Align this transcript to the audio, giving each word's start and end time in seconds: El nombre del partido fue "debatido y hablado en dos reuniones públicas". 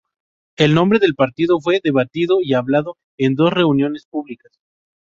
El 0.57 0.73
nombre 0.73 0.97
del 0.97 1.13
partido 1.13 1.59
fue 1.61 1.79
"debatido 1.83 2.39
y 2.41 2.55
hablado 2.55 2.97
en 3.19 3.35
dos 3.35 3.53
reuniones 3.53 4.07
públicas". 4.07 4.51